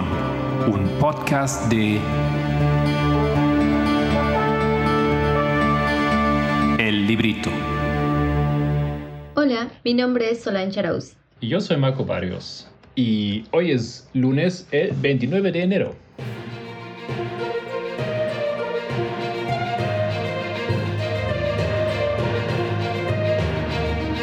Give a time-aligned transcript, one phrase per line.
[0.00, 1.98] Un podcast de
[6.78, 7.50] El Librito.
[9.34, 11.14] Hola, mi nombre es Solange Arauz.
[11.40, 12.68] Y yo soy Marco Barrios.
[12.94, 15.94] Y hoy es lunes el 29 de enero.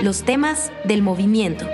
[0.01, 1.67] Los temas del movimiento.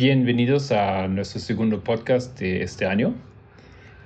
[0.00, 3.12] Bienvenidos a nuestro segundo podcast de este año.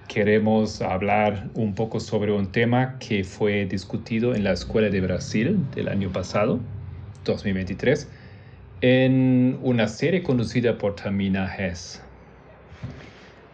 [0.08, 5.56] Queremos hablar un poco sobre un tema que fue discutido en la Escuela de Brasil
[5.72, 6.58] del año pasado,
[7.24, 8.08] 2023,
[8.80, 12.02] en una serie conducida por Tamina Hess.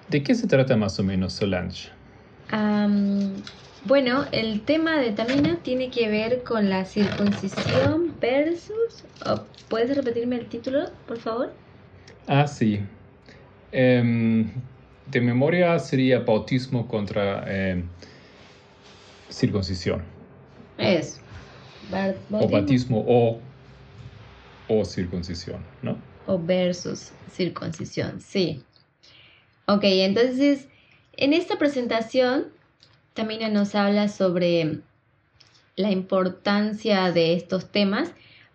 [0.08, 1.90] ¿De qué se trata más o menos, Solange?
[3.84, 9.04] bueno, el tema de Tamina tiene que ver con la circuncisión versus...
[9.68, 11.52] ¿Puedes repetirme el título, por favor?
[12.32, 12.80] Ah, sí.
[13.72, 14.46] Em,
[15.08, 17.82] de memoria sería bautismo contra em,
[19.28, 20.04] circuncisión.
[20.78, 21.20] Es.
[22.30, 23.40] O bautismo o,
[24.68, 25.98] o circuncisión, ¿no?
[26.28, 28.62] O versus circuncisión, sí.
[29.66, 30.68] Ok, entonces,
[31.16, 32.46] en esta presentación,
[33.14, 34.78] también nos habla sobre
[35.74, 38.12] la importancia de estos temas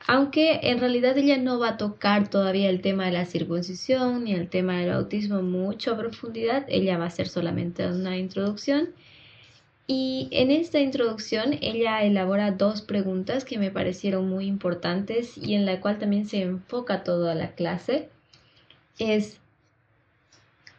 [0.07, 4.33] aunque en realidad ella no va a tocar todavía el tema de la circuncisión ni
[4.33, 8.89] el tema del autismo mucho a profundidad, ella va a hacer solamente una introducción.
[9.87, 15.65] Y en esta introducción ella elabora dos preguntas que me parecieron muy importantes y en
[15.65, 18.09] la cual también se enfoca toda la clase.
[18.99, 19.39] Es,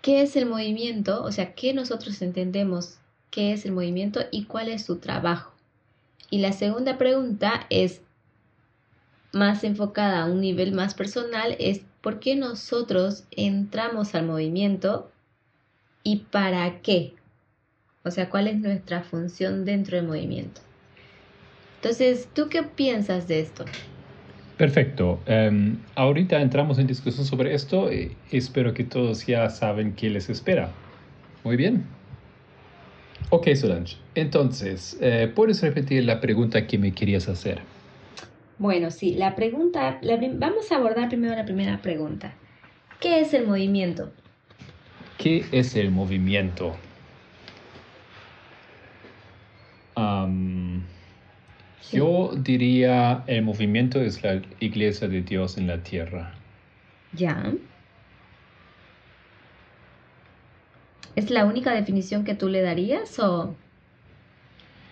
[0.02, 1.22] ¿qué es el movimiento?
[1.24, 2.98] O sea, ¿qué nosotros entendemos
[3.30, 5.52] qué es el movimiento y cuál es su trabajo?
[6.30, 8.02] Y la segunda pregunta es,
[9.32, 15.10] más enfocada a un nivel más personal es por qué nosotros entramos al movimiento
[16.02, 17.14] y para qué.
[18.04, 20.60] O sea, cuál es nuestra función dentro del movimiento.
[21.76, 23.64] Entonces, ¿tú qué piensas de esto?
[24.56, 25.20] Perfecto.
[25.26, 30.30] Em, ahorita entramos en discusión sobre esto y espero que todos ya saben qué les
[30.30, 30.70] espera.
[31.44, 31.84] Muy bien.
[33.30, 33.96] Ok, Solange.
[34.14, 37.60] Entonces, eh, ¿puedes repetir la pregunta que me querías hacer?
[38.58, 40.00] Bueno, sí, la pregunta,
[40.34, 42.32] vamos a abordar primero la primera pregunta.
[43.00, 44.12] ¿Qué es el movimiento?
[45.18, 46.76] ¿Qué es el movimiento?
[51.92, 56.34] yo diría el movimiento es la iglesia de Dios en la tierra.
[57.12, 57.52] Ya.
[61.14, 63.54] ¿Es la única definición que tú le darías o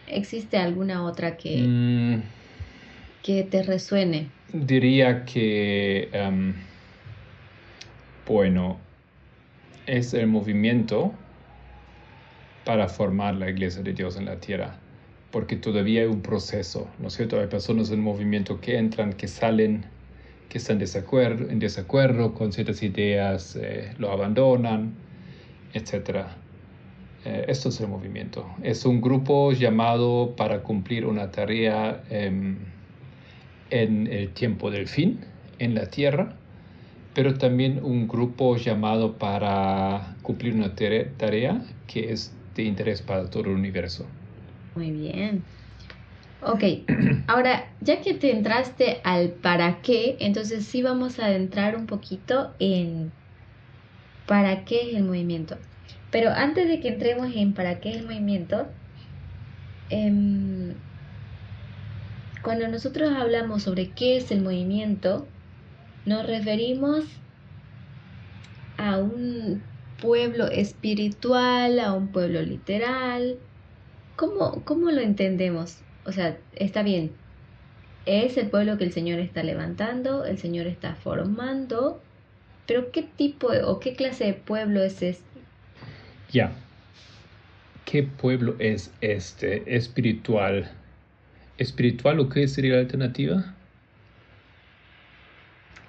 [0.06, 1.58] existe alguna otra que...
[1.58, 2.22] Mm,
[3.24, 4.28] que te resuene?
[4.52, 6.52] Diría que, em,
[8.26, 8.76] bueno,
[9.86, 11.10] es el movimiento
[12.66, 14.76] para formar la iglesia de Dios en la tierra,
[15.30, 17.40] porque todavía hay un proceso, ¿no es cierto?
[17.40, 19.86] Hay personas en movimiento que entran, que salen,
[20.50, 24.92] que están desacuerdo, en desacuerdo con ciertas ideas, eh, lo abandonan,
[25.72, 26.26] etc.
[27.24, 28.46] Eh, esto es el movimiento.
[28.62, 32.73] Es un grupo llamado para cumplir una tarea em,
[33.74, 35.18] en el tiempo del fin
[35.58, 36.36] en la Tierra,
[37.12, 43.44] pero también un grupo llamado para cumplir una tarea que es de interés para todo
[43.44, 44.06] el universo.
[44.76, 45.42] Muy bien.
[46.40, 46.62] Ok,
[47.26, 52.52] ahora ya que te entraste al para qué, entonces sí vamos a entrar un poquito
[52.60, 53.10] en
[54.26, 55.56] para qué es el movimiento.
[56.12, 58.66] Pero antes de que entremos en para qué es el movimiento,
[59.90, 60.74] eh,
[62.44, 65.26] cuando nosotros hablamos sobre qué es el movimiento,
[66.04, 67.06] nos referimos
[68.76, 69.62] a un
[70.00, 73.38] pueblo espiritual, a un pueblo literal.
[74.16, 75.78] ¿Cómo, ¿Cómo lo entendemos?
[76.04, 77.12] O sea, está bien,
[78.04, 82.02] es el pueblo que el Señor está levantando, el Señor está formando,
[82.66, 85.24] pero ¿qué tipo o qué clase de pueblo es este?
[86.30, 86.52] Ya.
[87.86, 90.70] ¿Qué pueblo es este espiritual?
[91.58, 93.54] Espiritual o qué sería la alternativa?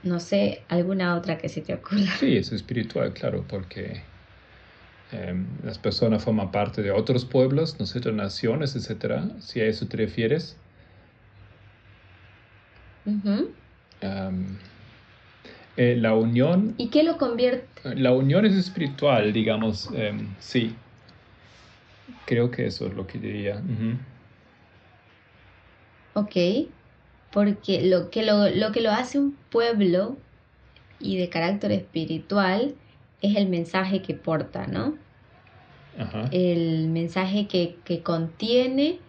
[0.04, 2.06] No sé, alguna otra que se te ocurra.
[2.20, 4.02] Sí, es espiritual, claro, porque
[5.12, 9.88] em, las personas forman parte de otros pueblos, ¿no sé, naciones, etcétera, si a eso
[9.88, 10.58] te refieres.
[15.78, 17.96] Eh, la unión, ¿Y qué lo convierte?
[17.96, 20.76] la unión es espiritual, digamos, em, sí.
[22.26, 23.56] Creo que eso es lo que diría.
[23.56, 23.98] Ujú.
[26.16, 26.36] Ok,
[27.34, 30.16] porque lo que lo, lo que lo hace un pueblo
[30.98, 32.74] y de carácter espiritual
[33.22, 34.96] es el mensaje que porta, ¿no?
[36.00, 36.30] Ajá.
[36.32, 39.00] El mensaje que, que contiene,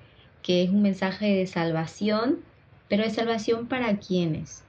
[0.42, 2.40] que es un mensaje de salvación,
[2.88, 4.64] pero de salvación para quiénes.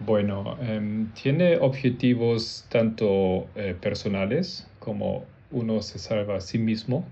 [0.00, 7.04] Bueno, em, tiene objetivos tanto eh, personales como uno se salva a sí mismo,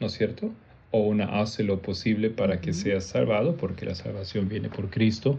[0.00, 0.50] ¿no es cierto?
[0.92, 5.38] O una hace lo posible para que sea salvado, porque la salvación viene por Cristo,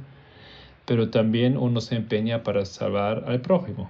[0.85, 3.89] pero también uno se empeña para salvar al prójimo.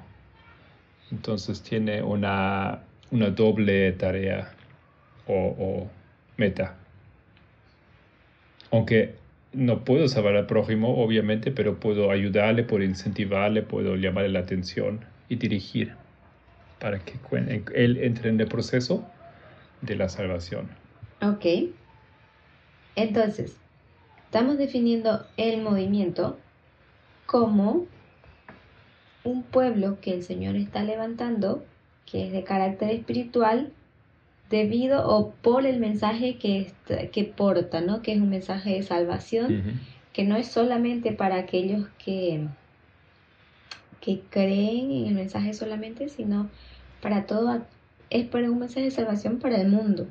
[1.11, 4.53] Entonces tiene una, una doble tarea
[5.25, 5.89] o, o
[6.37, 6.75] meta.
[8.71, 9.15] Aunque
[9.53, 15.01] no puedo salvar al prójimo, obviamente, pero puedo ayudarle, puedo incentivarle, puedo llamarle la atención
[15.29, 15.93] y dirigir
[16.79, 17.13] para que
[17.75, 19.07] él entre en el proceso
[19.81, 20.67] de la salvación.
[21.23, 21.45] Ok.
[22.95, 23.57] Entonces,
[24.25, 26.37] estamos definiendo el movimiento
[27.25, 27.85] como
[29.23, 31.63] un pueblo que el Señor está levantando,
[32.05, 33.71] que es de carácter espiritual,
[34.49, 38.01] debido o por el mensaje que, est- que porta, ¿no?
[38.01, 39.47] Que es un mensaje de salvación,
[40.11, 42.47] que no es solamente para aquellos que,
[44.01, 46.49] que creen en el mensaje solamente, sino
[47.01, 47.61] para todo,
[48.09, 50.07] es para un mensaje de salvación para el mundo,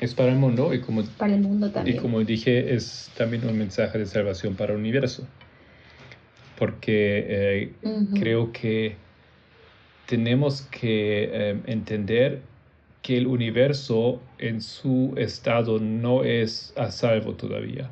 [0.00, 3.56] Es para el mundo y como, para el mundo y como dije, es también un
[3.56, 5.26] mensaje de salvación para el universo.
[6.58, 7.72] Porque eh,
[8.14, 8.96] creo que
[10.06, 12.42] tenemos que eh, entender
[13.02, 17.90] que el universo en su estado no es a salvo todavía.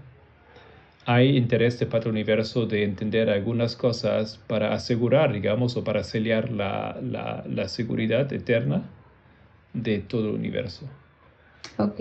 [1.07, 6.03] Hay interés de parte del universo de entender algunas cosas para asegurar, digamos, o para
[6.03, 8.89] sellar la, la, la seguridad eterna
[9.75, 10.89] de todo el universo.
[11.79, 12.01] Ok,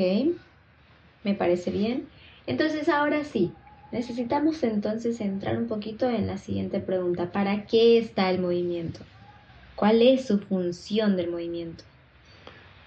[1.24, 2.08] me parece bien.
[2.48, 3.54] Entonces ahora sí,
[3.92, 7.32] necesitamos entonces entrar un poquito en la siguiente pregunta.
[7.32, 9.00] ¿Para qué está el movimiento?
[9.76, 11.84] ¿Cuál es su función del movimiento?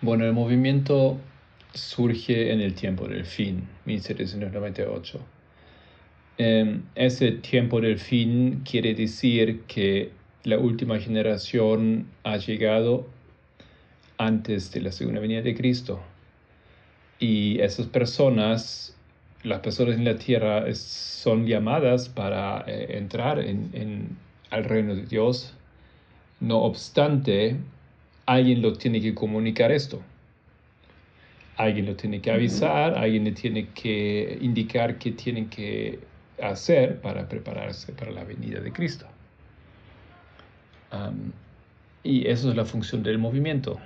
[0.02, 1.18] Bueno, el movimiento
[1.74, 5.20] surge en el tiempo del fin, 1798.
[6.38, 10.10] Em, ese tiempo del fin quiere decir que
[10.44, 13.06] la última generación ha llegado
[14.18, 16.00] antes de la segunda venida de Cristo.
[17.18, 18.94] Y esas personas,
[19.42, 24.16] las personas en la tierra, es- son llamadas para eh, entrar en, en-
[24.50, 25.54] al reino de Dios.
[26.40, 27.56] No obstante,
[28.26, 30.02] alguien lo tiene que comunicar esto.
[31.56, 35.98] Alguien lo tiene que avisar, alguien le tiene que indicar qué tienen que
[36.42, 39.06] hacer para prepararse para la venida de Cristo.
[42.02, 43.78] Y eso es la función del movimiento,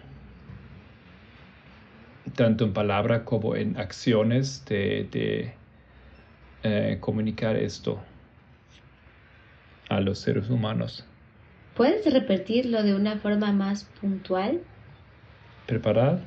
[2.35, 5.55] tanto en palabra como en acciones de, de,
[6.63, 8.01] eh, comunicar esto
[9.89, 11.05] a los seres humanos.
[11.75, 14.61] ¿Puedes repetirlo de una forma más puntual?
[15.71, 16.19] preparar.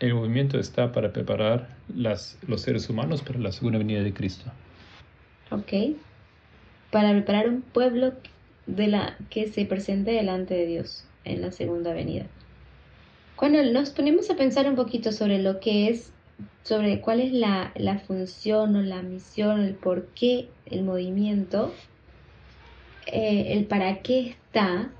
[0.00, 4.52] El movimiento está para preparar las, los seres humanos para la segunda venida de Cristo.
[5.50, 5.96] Ok.
[6.90, 8.12] Para preparar un pueblo
[8.66, 12.26] de la que se presente delante de Dios en la segunda venida.
[13.40, 16.12] Cuando nos ponemos a pensar un poquito sobre lo que es,
[16.62, 21.72] sobre cuál es la, la función o la misión, el por qué el movimiento,
[23.06, 24.90] eh, el para qué está,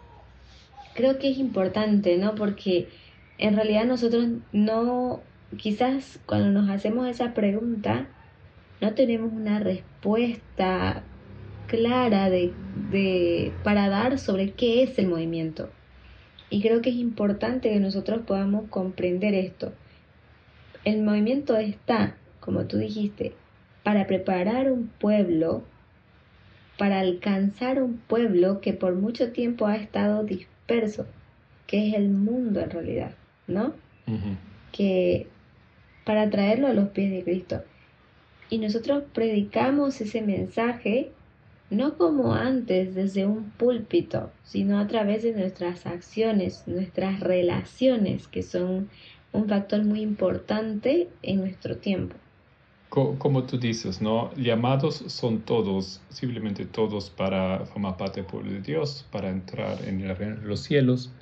[0.95, 2.35] creo que es importante, ¿no?
[2.35, 2.89] Porque
[3.37, 5.21] en realidad nosotros no,
[5.59, 8.09] quizás cuando nos hacemos esa pregunta,
[8.81, 11.03] no tenemos una respuesta
[11.67, 12.55] clara de,
[12.91, 15.69] de, para dar sobre qué es el movimiento.
[16.51, 19.73] Y creo que es importante que nosotros podamos comprender esto.
[20.85, 23.33] El movimiento está, como tú dijiste,
[23.85, 25.63] para preparar un pueblo,
[26.77, 31.07] para alcanzar un pueblo que por mucho tiempo ha estado disperso,
[31.67, 33.13] que es el mundo en realidad,
[33.47, 33.75] ¿no?
[34.73, 35.29] Que
[36.05, 37.63] para traerlo a los pies de Cristo.
[38.49, 41.13] Y nosotros predicamos ese mensaje
[41.71, 48.43] no como antes desde un púlpito, sino a través de nuestras acciones, nuestras relaciones, que
[48.43, 48.91] son
[49.33, 52.17] un factor muy importante en nuestro tiempo.
[52.89, 54.35] Co- Como tú dices, ¿no?
[54.35, 60.07] Llamados son todos, simplemente todos para formar parte del pueblo de Dios, para entrar en
[60.47, 61.17] los cielos.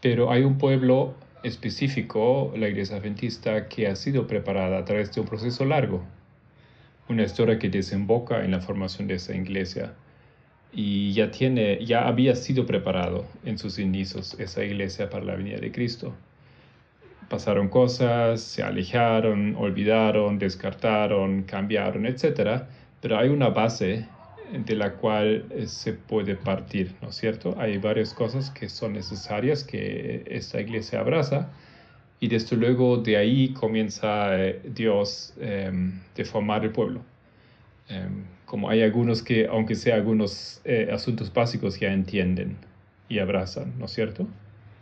[0.00, 5.20] Pero hay un pueblo específico, la iglesia adventista, que ha sido preparada a través de
[5.22, 6.17] un proceso largo.
[7.08, 9.94] Una historia que desemboca en la formación de esa iglesia.
[10.72, 15.58] y ya, tiene, ya había sido preparado en sus inicios esa iglesia para la venida
[15.58, 16.14] de Cristo.
[17.28, 22.64] Pasaron cosas, se alejaron, olvidaron, descartaron, cambiaron, etc.
[23.00, 24.06] Pero hay una base
[24.52, 27.54] de la cual eh, se puede partir, ¿no es cierto?
[27.58, 31.50] Hay varias cosas que son necesarias que esta iglesia abraza
[32.20, 35.70] y desde luego de ahí comienza eh, Dios eh,
[36.16, 37.00] de formar el pueblo.
[37.88, 42.56] Em, como hay algunos que, aunque sea algunos eh, asuntos básicos, ya entienden
[43.08, 44.26] y abrazan, ¿no es cierto?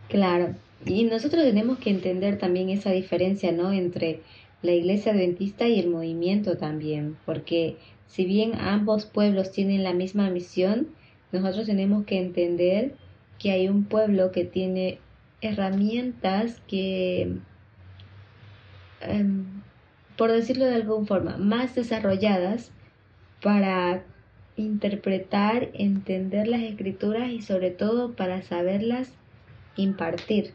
[0.08, 3.72] Claro, y nosotros tenemos que entender también esa diferencia, ¿no?
[3.72, 4.20] Entre
[4.62, 7.76] la iglesia adventista y el movimiento también, porque
[8.06, 10.88] si bien ambos pueblos tienen la misma misión,
[11.32, 12.94] nosotros tenemos que entender
[13.38, 14.98] que hay un pueblo que tiene
[15.40, 17.38] herramientas que,
[19.00, 19.44] em,
[20.16, 22.72] por decirlo de alguna forma, más desarrolladas
[23.42, 24.02] para
[24.56, 29.12] interpretar, entender las escrituras y sobre todo para saberlas
[29.76, 30.54] impartir,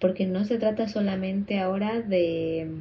[0.00, 2.80] porque no se trata solamente ahora de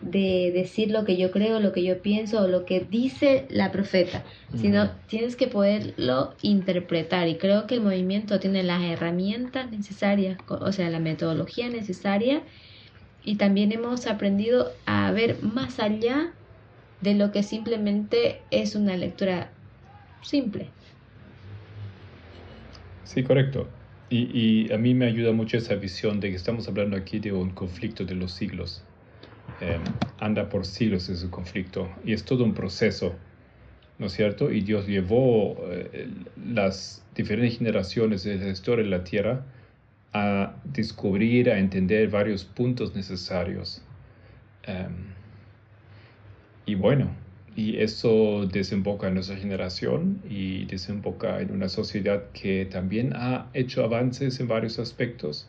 [0.00, 3.72] de decir lo que yo creo, lo que yo pienso o lo que dice la
[3.72, 4.24] profeta,
[4.54, 10.72] sino tienes que poderlo interpretar y creo que el movimiento tiene las herramientas necesarias, o
[10.72, 12.44] sea, la metodología necesaria
[13.22, 16.34] y también hemos aprendido a ver más allá
[17.00, 19.52] de lo que simplemente es una lectura
[20.22, 20.74] simple.
[23.04, 23.74] Sí, correcto.
[24.10, 27.50] Y, a mí me ayuda mucho esa visión de que estamos hablando aquí de un
[27.54, 28.87] conflicto de los siglos.
[29.60, 29.82] Em,
[30.20, 33.14] anda por siglos ese conflicto y es todo un proceso,
[33.98, 34.52] ¿no es cierto?
[34.52, 39.44] Y Dios llevó eh, las diferentes generaciones de la historia de la tierra
[40.12, 43.82] a descubrir, a entender varios puntos necesarios.
[44.64, 44.92] Em,
[46.66, 47.10] y bueno,
[47.56, 53.82] y eso desemboca en nuestra generación y desemboca en una sociedad que también ha hecho
[53.82, 55.48] avances en varios aspectos.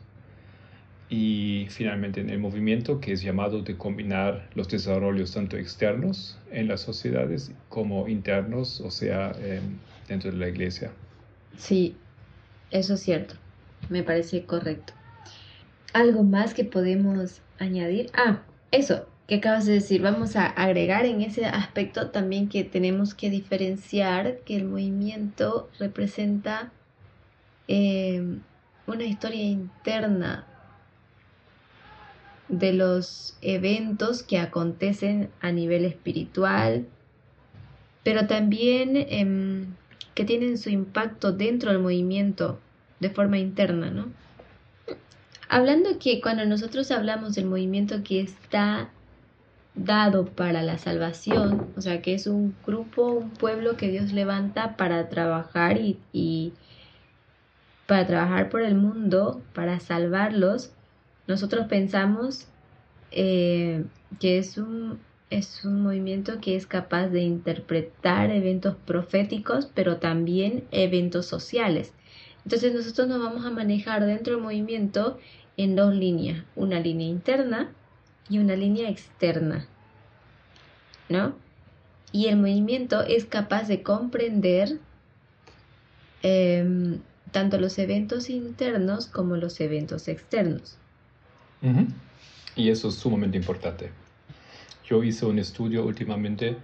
[1.10, 6.68] Y finalmente en el movimiento que es llamado de combinar los desarrollos tanto externos en
[6.68, 9.64] las sociedades como internos, o sea, em,
[10.08, 10.92] dentro de la iglesia.
[11.58, 11.96] Sí,
[12.70, 13.36] eso es cierto.
[13.90, 14.94] Me parece correcto.
[15.94, 18.12] ¿Algo más que podemos añadir?
[18.14, 23.16] Ah, eso, que acabas de decir, vamos a agregar en ese aspecto también que tenemos
[23.16, 26.72] que diferenciar que el movimiento representa
[27.68, 28.40] em,
[28.88, 30.46] una historia interna
[32.50, 36.86] de los eventos que acontecen a nivel espiritual,
[38.04, 39.68] pero también em,
[40.16, 42.60] que tienen su impacto dentro del movimiento
[43.00, 44.08] de forma interna, ¿no?
[45.48, 48.90] Hablando que cuando nosotros hablamos del movimiento que está
[49.74, 54.76] dado para la salvación, o sea que es un grupo, un pueblo que Dios levanta
[54.76, 55.80] para trabajar
[56.14, 56.54] y,
[57.88, 60.72] para trabajar por el mundo, para salvarlos,
[61.30, 62.48] nosotros pensamos
[63.12, 63.86] eh,
[64.20, 70.64] que es un, es un movimiento que es capaz de interpretar eventos proféticos, pero también
[70.72, 71.94] eventos sociales.
[72.44, 75.20] Entonces nosotros nos vamos a manejar dentro del movimiento
[75.56, 77.70] en dos líneas, una línea interna
[78.28, 79.68] y una línea externa,
[81.10, 81.36] ¿no?
[82.12, 84.80] Y el movimiento es capaz de comprender
[86.24, 90.79] em, tanto los eventos internos como los eventos externos.
[92.56, 93.92] Y eso es sumamente importante.
[94.86, 96.58] Yo hice un estudio últimamente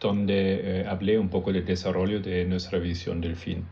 [0.00, 3.64] donde eh, hablé un poco del desarrollo de nuestra visión del fin.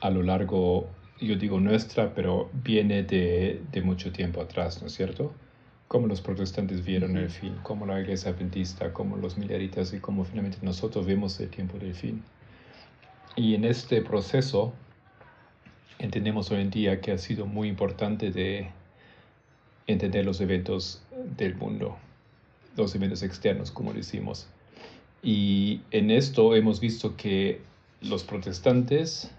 [0.00, 0.88] A lo largo,
[1.20, 5.32] yo digo nuestra, pero viene de, de mucho tiempo atrás, ¿no es cierto?
[5.90, 10.22] cómo los protestantes vieron el fin, cómo la iglesia adventista, cómo los mileritas y cómo
[10.22, 12.22] finalmente nosotros vemos el tiempo del fin.
[13.34, 14.72] Y en este proceso
[15.98, 18.70] entendemos hoy en día que ha sido muy importante de
[19.92, 21.02] entender los eventos
[21.36, 21.96] del mundo,
[22.76, 24.48] los eventos externos, como decimos.
[25.22, 27.60] Y en esto hemos visto que
[28.00, 29.30] los protestantes,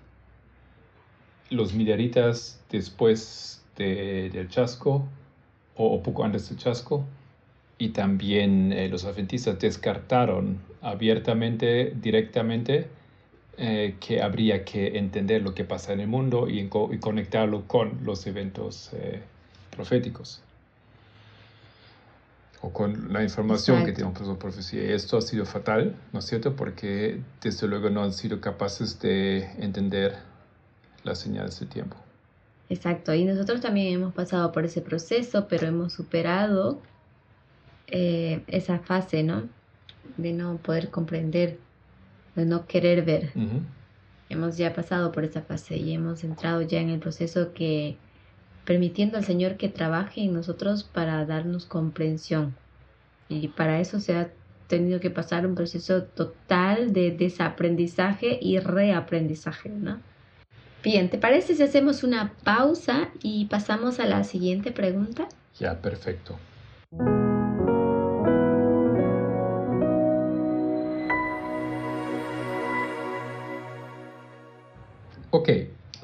[1.50, 5.08] los mileritas después del chasco,
[5.76, 7.06] o, poco antes del chasco,
[7.80, 12.88] y también eh, los adventistas descartaron abiertamente, directamente,
[13.58, 18.26] eh, que habría que entender lo que pasa en el mundo y, conectarlo con los
[18.28, 19.22] eventos eh,
[19.72, 20.42] proféticos
[22.62, 24.84] o con la información que tenemos por la profecía.
[24.94, 26.56] Esto ha sido fatal, ¿no es cierto?
[26.56, 30.16] Porque desde luego no han sido capaces de entender
[31.04, 31.98] las señales del tiempo.
[32.70, 36.80] Exacto, y nosotros también hemos pasado por ese proceso, pero hemos superado
[37.88, 39.50] eh, esa fase, ¿no?
[40.18, 41.58] De no poder comprender
[42.36, 43.32] de no querer ver.
[44.30, 47.98] Hemos ya pasado por esa fase y hemos entrado ya en el proceso que
[48.66, 52.56] permitiendo al Señor que trabaje en nosotros para darnos comprensión.
[53.30, 54.30] Y para eso se ha
[54.68, 60.00] tenido que pasar un proceso total de desaprendizaje y reaprendizaje, ¿no?
[60.84, 65.28] Bien, ¿te parece si hacemos una pausa y pasamos a la siguiente pregunta?
[65.60, 66.38] Ya, perfecto.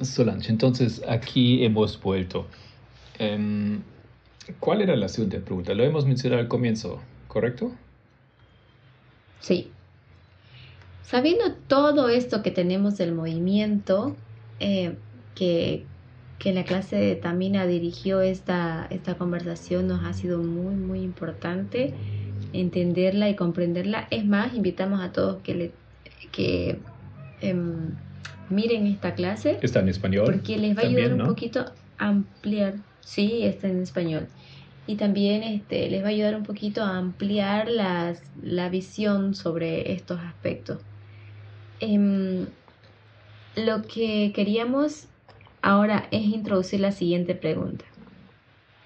[0.00, 2.46] Solange, entonces aquí hemos vuelto.
[3.18, 3.82] Em,
[4.60, 5.74] ¿Cuál era la segunda pregunta?
[5.74, 7.72] Lo hemos mencionado al comienzo, ¿correcto?
[9.40, 9.70] Sí.
[11.02, 14.16] Sabiendo todo esto que tenemos del movimiento,
[14.60, 14.96] eh,
[15.34, 15.84] que,
[16.38, 21.94] que la clase de Tamina dirigió esta, esta conversación, nos ha sido muy, muy importante
[22.52, 24.06] entenderla y comprenderla.
[24.10, 25.72] Es más, invitamos a todos que, le,
[26.32, 26.78] que
[27.40, 27.94] em,
[28.50, 30.24] miren esta clase Está en español.
[30.26, 31.60] porque les va a ayudar también, un poquito
[31.98, 32.74] a ampliar.
[33.00, 34.26] Sí, está en español.
[34.86, 39.92] Y también este, les va a ayudar un poquito a ampliar las, la visión sobre
[39.92, 40.78] estos aspectos.
[41.80, 42.46] Em,
[43.56, 45.06] lo que queríamos
[45.62, 47.84] ahora es introducir la siguiente pregunta.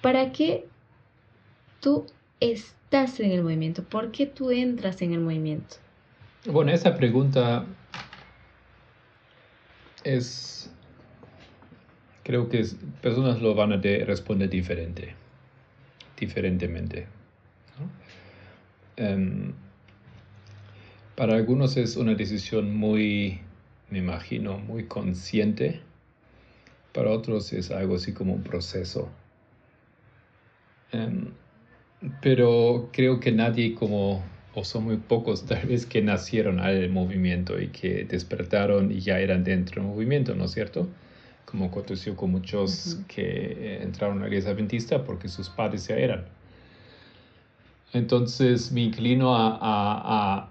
[0.01, 0.67] ¿Para qué
[1.81, 2.07] tú
[2.41, 3.85] estás en el movimiento?
[3.85, 5.77] ¿Por qué tú entras en el movimiento?
[6.47, 7.65] Bueno, esa pregunta
[10.05, 10.71] es,
[12.25, 15.15] creo que es- personas lo van a de- responder diferente,
[16.19, 17.07] diferentemente.
[18.97, 19.53] Em,
[21.17, 23.41] para algunos es una decisión muy,
[23.91, 25.81] me imagino, muy consciente.
[26.93, 29.09] Para otros es algo así como un proceso.
[30.93, 31.29] Em,
[32.21, 34.23] pero creo que nadie como,
[34.55, 39.19] o son muy pocos tal vez que nacieron al movimiento y que despertaron y ya
[39.21, 40.89] eran dentro del movimiento, ¿no es cierto?
[41.47, 45.97] Como aconteció con muchos que eh, entraron a la iglesia adventista porque sus padres ya
[45.97, 46.25] eran.
[47.93, 50.49] Entonces me inclino a, a- a-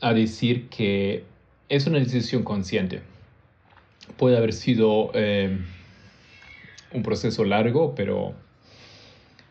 [0.00, 1.24] a decir que
[1.68, 3.02] es una decisión consciente.
[4.18, 5.58] Puede haber sido eh,
[6.92, 8.34] un proceso largo, pero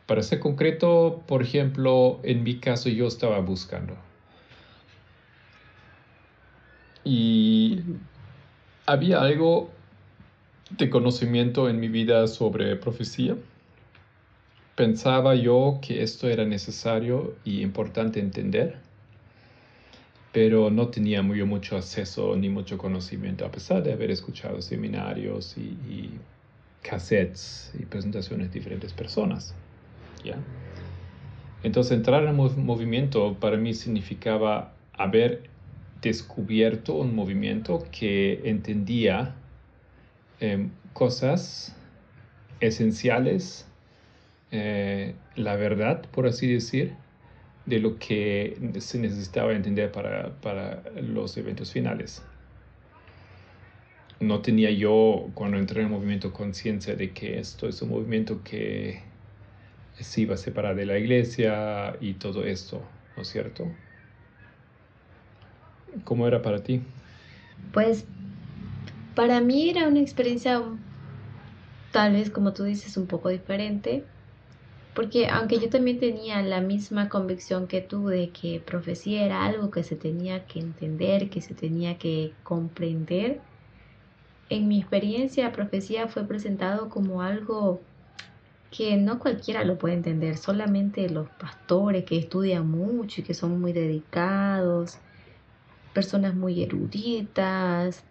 [0.06, 3.96] para ser concreto, por ejemplo, en mi caso yo estaba buscando.
[7.06, 7.82] Y
[8.86, 9.70] había algo
[10.72, 13.36] de conocimiento en mi vida sobre profecía.
[14.76, 18.78] Pensaba yo que esto era necesario y importante entender,
[20.32, 25.56] pero no tenía muy, mucho acceso ni mucho conocimiento, a pesar de haber escuchado seminarios
[25.58, 26.20] y, y
[26.82, 29.54] cassettes y presentaciones de diferentes personas.
[30.24, 30.38] ¿Ya?
[31.64, 35.50] Entonces entrar en movimiento para mí significaba haber
[36.02, 39.34] descubierto un movimiento que entendía
[40.42, 41.74] em, cosas
[42.60, 43.66] esenciales,
[44.52, 46.94] eh, la verdad, por así decir,
[47.66, 52.22] de lo que se necesitaba entender para, para los eventos finales.
[54.20, 59.13] No tenía yo, cuando entré en movimiento, conciencia de que esto es un movimiento que
[60.04, 62.82] se iba a separar de la iglesia y todo esto,
[63.16, 63.68] ¿no es cierto?
[66.04, 66.82] ¿Cómo era para ti?
[67.74, 68.06] Pues
[69.16, 70.62] para mí era una experiencia
[71.92, 74.04] tal vez como tú dices un poco diferente,
[74.96, 79.72] porque aunque yo también tenía la misma convicción que tú de que profecía era algo
[79.72, 83.40] que se tenía que entender, que se tenía que comprender,
[84.50, 87.82] en mi experiencia profecía fue presentado como algo
[88.74, 93.62] que no cualquiera lo puede entender, solamente los pastores que estudian mucho y que son
[93.62, 95.02] muy dedicados,
[95.94, 98.06] personas muy eruditas.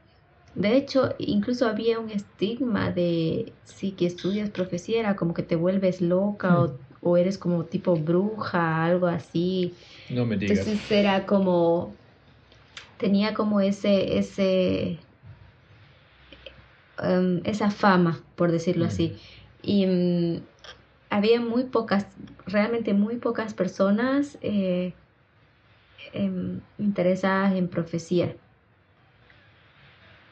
[0.54, 5.56] De hecho, incluso había un estigma de si que estudias profecía era como que te
[5.56, 9.78] vuelves loca o, o eres como tipo bruja, algo así.
[10.08, 10.70] No me digas.
[10.70, 12.00] Entonces era como,
[12.96, 15.08] tenía como ese, ese,
[16.98, 18.86] em, esa fama, por decirlo Mm.
[18.86, 19.20] así.
[19.58, 20.48] Y mm,
[21.12, 22.06] había muy pocas,
[22.46, 24.94] realmente muy pocas personas eh,
[26.14, 28.34] em, interesadas en profecía.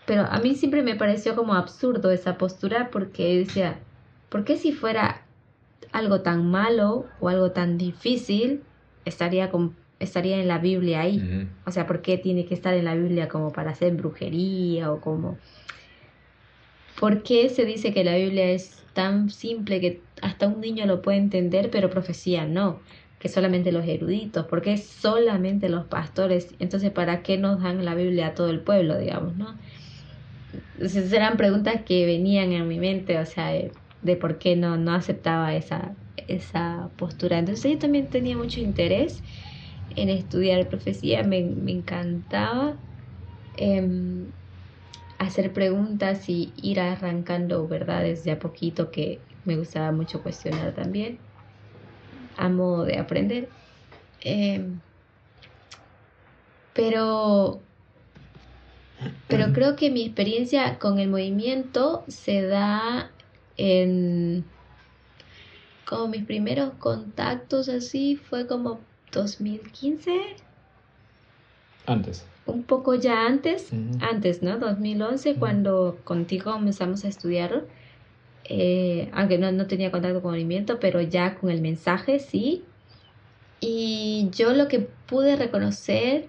[0.07, 3.79] Pero a mí siempre me pareció como absurdo esa postura porque decía,
[4.31, 5.21] ¿por qué si fuera
[5.93, 8.63] algo tan malo o algo tan difícil
[9.05, 11.47] estaría, con, estaría en la Biblia ahí?
[11.67, 15.03] O sea, ¿por qué tiene que estar en la Biblia como para hacer brujería o
[15.03, 15.37] como...
[16.99, 21.03] ¿Por qué se dice que la Biblia es tan simple que hasta un niño lo
[21.03, 22.83] puede entender, pero profecía no,
[23.19, 28.29] que solamente los eruditos, porque solamente los pastores, entonces ¿para qué nos dan la Biblia
[28.29, 29.59] a todo el pueblo, digamos, no?
[30.53, 33.49] Entonces eran preguntas que venían en mi mente, o sea,
[34.01, 37.39] de, por qué no, no aceptaba esa, esa postura.
[37.39, 39.23] Entonces yo también tenía mucho interés
[39.91, 42.83] en estudiar profecía, me, me encantaba.
[43.55, 44.33] Em,
[45.21, 51.19] hacer preguntas y ir arrancando verdades de a poquito que me gustaba mucho cuestionar también.
[52.39, 53.51] Amo de aprender.
[54.23, 54.81] Em,
[56.73, 57.61] pero,
[59.29, 63.11] pero creo que mi experiencia con el movimiento se da
[63.59, 64.43] en
[65.87, 68.81] como mis primeros contactos así fue como
[69.13, 70.13] 2015.
[71.85, 74.59] Antes un poco ya antes, antes, ¿no?
[74.59, 77.65] 2011, cuando contigo comenzamos a estudiar,
[78.45, 82.65] eh, aunque no, no, tenía contacto con movimiento, pero ya con el mensaje, sí.
[83.61, 86.29] Y yo lo que pude reconocer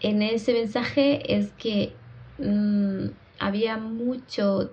[0.00, 1.92] en ese mensaje es que
[2.38, 4.72] mm, había mucho,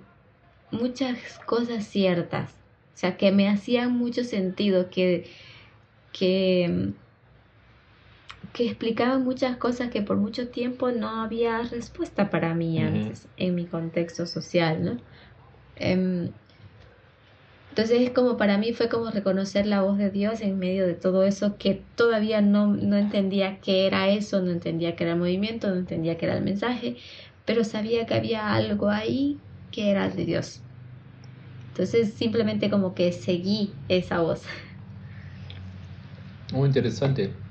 [0.71, 5.29] muchas cosas ciertas, o sea, que me hacían mucho sentido, que,
[6.11, 6.93] que
[8.55, 13.53] que explicaban muchas cosas que por mucho tiempo no había respuesta para mí antes en
[13.55, 15.03] mi contexto social, ¿no?
[15.75, 16.35] Em,
[17.69, 20.95] entonces es como para mí fue como reconocer la voz de Dios en medio de
[20.95, 25.19] todo eso que todavía no, no entendía qué era eso, no entendía qué era el
[25.19, 26.97] movimiento, no entendía qué era el mensaje,
[27.45, 30.65] pero sabía que había algo ahí que era de Dios.
[31.73, 34.45] Entonces simplemente como que seguí esa voz.
[36.51, 37.44] Muy interesante.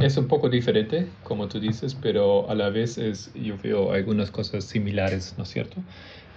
[0.00, 4.30] Es un poco diferente, como tú dices, pero a la vez es, yo veo algunas
[4.30, 5.76] cosas similares, ¿no es cierto?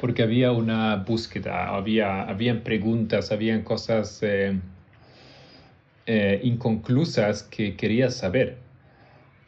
[0.02, 4.60] Porque había una búsqueda, había habían preguntas, habían cosas eh,
[6.08, 8.58] eh, inconclusas que quería saber.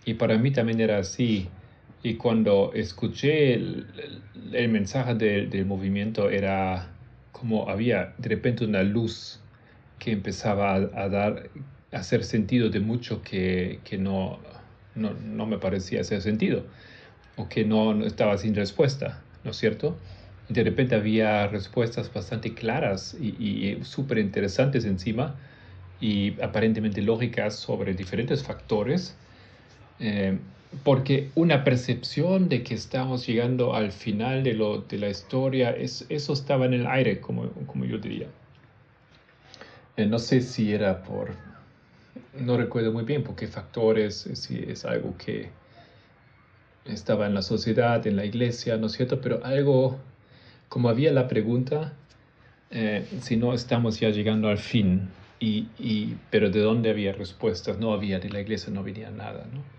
[0.05, 1.49] Y para mí también era así.
[2.01, 3.85] Y cuando escuché el,
[4.69, 6.87] mensaje del movimiento, era
[7.33, 9.41] como había de repente una luz
[9.99, 11.49] que empezaba a dar
[11.95, 14.39] hacer sentido de mucho que, que no,
[14.95, 16.63] no, no, me parecía hacer sentido
[17.37, 19.97] o que no, estaba sin respuesta, ¿no es cierto?
[20.49, 25.35] De repente había respuestas bastante claras y, y súper interesantes encima
[25.99, 29.15] y aparentemente lógicas sobre diferentes factores,
[29.99, 30.37] eh,
[30.83, 36.05] porque una percepción de que estamos llegando al final de, lo, de la historia, es,
[36.09, 38.27] eso estaba en el aire, como, como yo diría.
[39.97, 41.31] Eh, no sé si era por
[42.39, 45.49] no recuerdo muy bien por qué factores, eh, si es algo que
[46.85, 49.21] estaba en la sociedad, en la iglesia, ¿no es cierto?
[49.21, 49.97] Pero algo,
[50.69, 51.93] como había la pregunta,
[52.71, 57.77] eh, si no estamos ya llegando al fin, y, y, pero de dónde había respuestas,
[57.77, 59.75] no había, de la iglesia no venía nada, ¿no?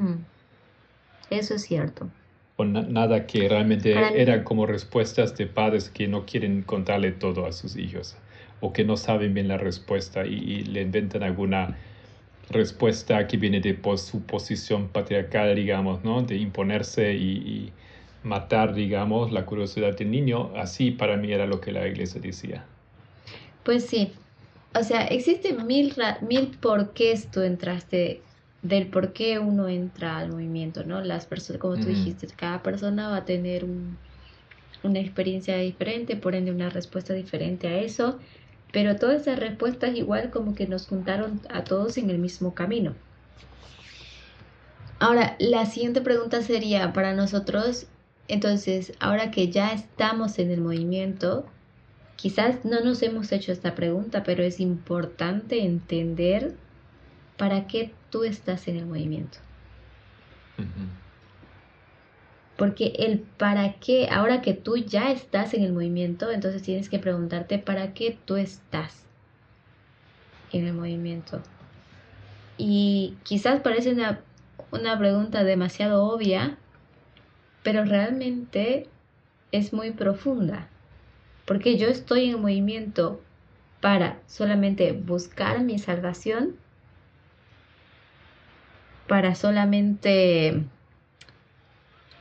[0.00, 0.24] Mm.
[1.30, 2.08] Eso es cierto.
[2.56, 7.52] O nada que realmente eran como respuestas de padres que no quieren contarle todo a
[7.52, 8.16] sus hijos
[8.60, 11.76] o que no saben bien la respuesta y, le inventan alguna
[12.50, 16.22] respuesta que viene de su posición patriarcal, digamos, ¿no?
[16.22, 17.72] De imponerse y,
[18.24, 20.50] matar, digamos, la curiosidad del niño.
[20.56, 22.64] Así para mí era lo que la iglesia decía.
[23.64, 24.12] Pues sí.
[24.74, 25.94] O sea, existen mil,
[26.28, 28.22] mil porqués tú entraste,
[28.62, 31.00] del por qué uno entra al movimiento, ¿no?
[31.00, 33.64] Las personas, como tú dijiste, cada persona va a tener
[34.82, 38.18] una experiencia diferente, por ende una respuesta diferente a eso.
[38.72, 42.94] Pero todas esas respuestas igual como que nos juntaron a todos en el mismo camino.
[45.00, 47.86] Ahora, la siguiente pregunta sería para nosotros,
[48.26, 51.46] entonces, ahora que ya estamos en el movimiento,
[52.16, 56.56] quizás no nos hemos hecho esta pregunta, pero es importante entender
[57.36, 59.38] para qué tú estás en el movimiento.
[62.58, 66.98] Porque el para qué, ahora que tú ya estás en el movimiento, entonces tienes que
[66.98, 69.04] preguntarte para qué tú estás
[70.52, 71.40] en el movimiento.
[72.56, 74.18] Y quizás parece una,
[74.72, 76.58] una pregunta demasiado obvia,
[77.62, 78.88] pero realmente
[79.52, 80.66] es muy profunda.
[81.44, 83.20] Porque yo estoy en el movimiento
[83.80, 86.56] para solamente buscar mi salvación,
[89.06, 90.64] para solamente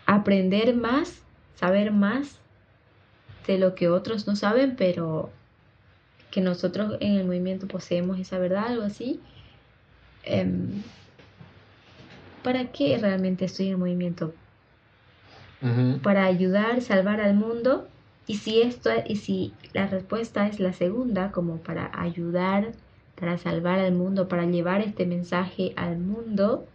[0.07, 1.21] aprender más,
[1.55, 2.39] saber más
[3.45, 5.29] de lo que otros no saben, pero
[6.31, 9.19] que nosotros en el movimiento poseemos esa verdad, algo así.
[10.23, 10.81] Em,
[12.43, 14.33] ¿Para qué realmente estoy en el movimiento?
[16.03, 17.87] ¿Para ayudar, salvar al mundo?
[18.27, 22.73] Y si esto y si la respuesta es la segunda, como para ayudar,
[23.19, 26.67] para salvar al mundo, para llevar este mensaje al mundo,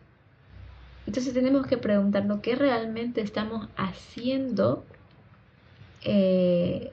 [1.07, 4.85] entonces tenemos que preguntarnos qué realmente estamos haciendo
[6.05, 6.93] eh,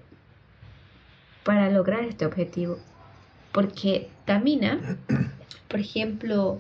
[1.44, 2.78] para lograr este objetivo.
[3.52, 4.98] Porque Tamina,
[5.68, 6.60] por ejemplo,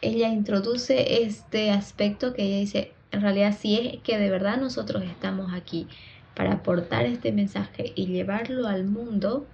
[0.00, 5.02] ella introduce este aspecto que ella dice, en realidad si es que de verdad nosotros
[5.04, 5.86] estamos aquí
[6.34, 9.46] para aportar este mensaje y llevarlo al mundo,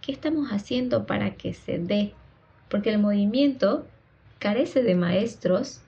[0.00, 2.14] ¿qué estamos haciendo para que se dé?
[2.68, 3.86] Porque el movimiento
[4.42, 5.80] carece de maestros,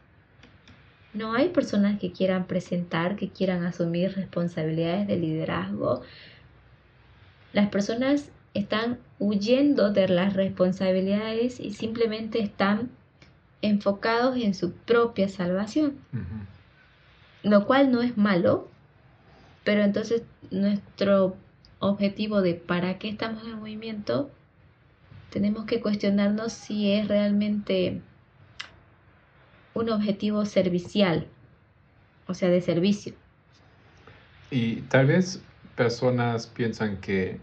[1.13, 6.03] no hay personas que quieran presentar, que quieran asumir responsabilidades de liderazgo.
[7.53, 12.91] Las personas están huyendo de las responsabilidades y simplemente están
[13.61, 15.99] enfocados en su propia salvación
[17.45, 18.69] lo cual no es malo,
[19.63, 21.37] pero entonces nuestro
[21.79, 24.31] objetivo de para qué estamos en movimiento,
[25.31, 28.01] tenemos que cuestionarnos si es realmente
[29.75, 31.27] un objetivo servicial,
[32.27, 33.15] o sea, de servicio.
[34.51, 35.43] Y tal vez
[35.77, 37.39] personas piensan que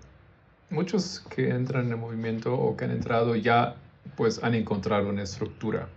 [0.70, 3.76] muchos que entran en el movimiento o que han entrado ya
[4.16, 5.90] pues han encontrado una estructura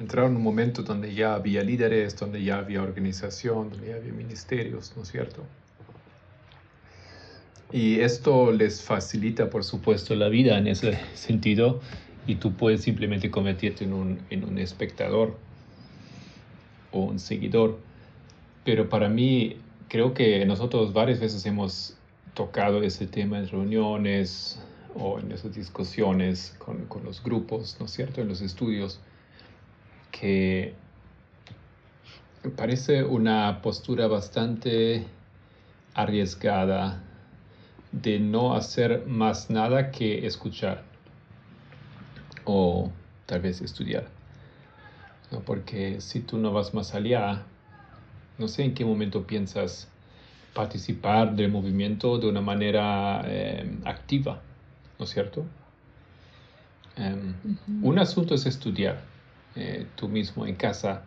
[0.00, 4.12] entraron en un momento donde ya había líderes, donde ya había organización, donde ya había
[4.12, 5.44] ministerios, ¿no es cierto?
[7.70, 11.80] Y esto les facilita, por supuesto, la vida en ese sentido
[12.30, 15.36] y tú puedes simplemente convertirte en un, en un espectador
[16.92, 17.76] o un seguidor.
[18.64, 19.56] Pero para mí,
[19.88, 21.96] creo que nosotros varias veces hemos
[22.34, 24.60] tocado ese tema en reuniones
[24.94, 29.00] o en esas discusiones con, con los grupos, ¿no es cierto?, en los estudios
[30.12, 30.74] que
[32.56, 35.04] parece una postura bastante
[35.94, 37.02] arriesgada
[37.90, 40.89] de no hacer más nada que escuchar
[42.50, 42.90] o
[43.26, 44.04] tal vez estudiar.
[45.46, 47.42] Porque si tú no vas más allá,
[48.38, 49.86] no sé en qué momento piensas
[50.52, 54.40] participar del movimiento de una manera eh, activa,
[54.98, 55.44] ¿no es cierto?
[56.96, 57.34] Em,
[57.82, 59.00] un asunto es estudiar,
[59.54, 61.02] eh, tú mismo en casa,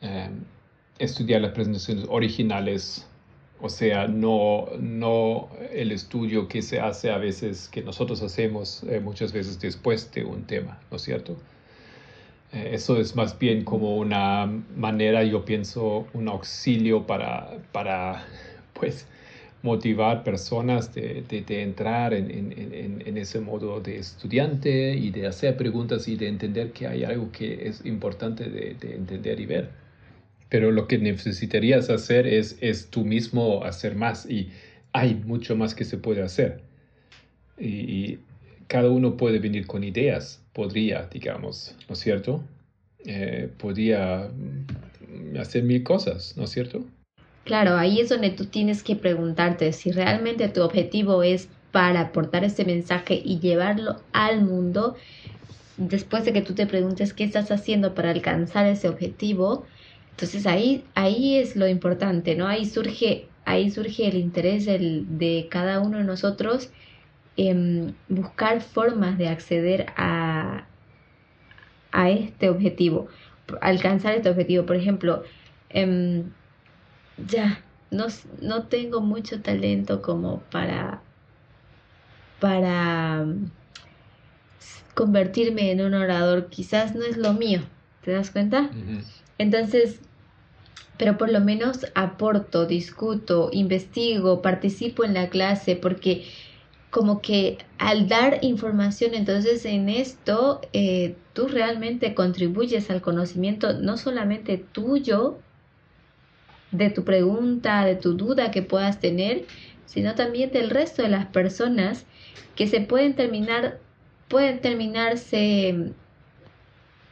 [0.00, 0.28] eh,
[0.98, 3.06] estudiar las presentaciones originales,
[3.60, 9.00] o sea, no, no el estudio que se hace a veces, que nosotros hacemos eh,
[9.00, 11.36] muchas veces después de un tema, ¿no es cierto?
[12.54, 18.24] eso es más bien como una manera, yo pienso, un auxilio para, para
[18.74, 19.06] pues,
[19.62, 25.56] motivar personas de, de, entrar en, en, en, ese modo de estudiante y de hacer
[25.56, 29.83] preguntas y de entender que hay algo que es importante de, de entender y ver.
[30.54, 34.50] Pero lo que necesitarías hacer es, es tú mismo hacer más y
[34.92, 36.60] hay mucho más que se puede hacer.
[37.58, 38.18] Y,
[38.68, 42.40] cada uno puede venir con ideas, podría, digamos, ¿no es cierto?
[43.04, 46.84] Eh, podría mm, hacer mil cosas, ¿no es cierto?
[47.42, 52.44] Claro, ahí es donde tú tienes que preguntarte si realmente tu objetivo es para aportar
[52.44, 54.94] este mensaje y llevarlo al mundo.
[55.78, 59.66] Después de que tú te preguntes qué estás haciendo para alcanzar ese objetivo,
[60.14, 62.46] entonces ahí, ahí es lo importante, ¿no?
[62.46, 66.70] Ahí surge, ahí surge el interés de cada uno de nosotros
[67.36, 70.66] en buscar formas de acceder a,
[71.90, 73.08] a este objetivo,
[73.60, 74.64] alcanzar este objetivo.
[74.66, 75.24] Por ejemplo,
[75.70, 76.30] em,
[77.26, 78.06] ya, no,
[78.40, 81.02] no tengo mucho talento como para,
[82.38, 83.26] para
[84.94, 87.62] convertirme en un orador, quizás no es lo mío,
[88.04, 88.70] ¿te das cuenta?
[89.38, 90.00] Entonces,
[90.96, 96.24] pero por lo menos aporto, discuto, investigo, participo en la clase, porque
[96.90, 103.96] como que al dar información, entonces en esto eh, tú realmente contribuyes al conocimiento no
[103.96, 105.38] solamente tuyo,
[106.74, 109.44] de tu pregunta, de tu duda que puedas tener,
[109.86, 112.04] sino también del resto de las personas
[112.56, 113.78] que se pueden terminar,
[114.28, 115.92] pueden terminarse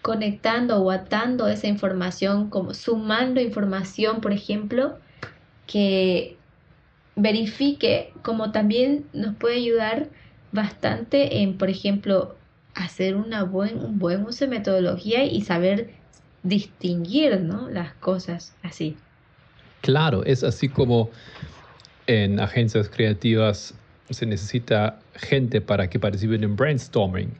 [0.02, 4.98] conectando o atando esa información, como sumando información, por ejemplo,
[5.66, 6.36] que
[7.14, 10.08] verifique, como también nos puede ayudar
[10.50, 12.36] bastante en, por ejemplo,
[12.74, 15.90] hacer una buen, un buen uso de metodología y saber
[16.42, 17.68] distinguir ¿no?
[17.70, 18.96] las cosas así.
[19.82, 21.10] Claro, es así como
[22.06, 23.74] en agencias creativas
[24.10, 27.32] se necesita gente para que participen en brainstorming.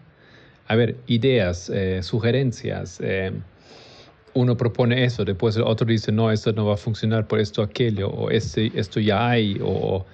[0.69, 3.33] A ver, ideas, eh, sugerencias, eh,
[4.35, 7.63] uno propone eso, después el otro dice, no, esto no va a funcionar por esto,
[7.63, 10.07] aquello, o este, esto ya hay, o